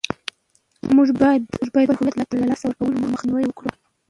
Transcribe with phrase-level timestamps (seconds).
[0.95, 3.71] موږ باید د خپل هویت له لاسه ورکولو مخنیوی وکړو.